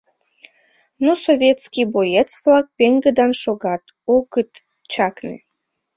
[1.03, 3.83] Но советский боец-влак пеҥгыдын шогат,
[4.15, 4.51] огыт
[4.91, 5.37] чакне.